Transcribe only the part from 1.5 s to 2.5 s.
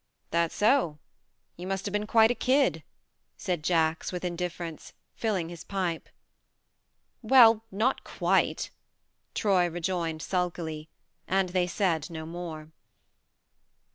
You must have been quite a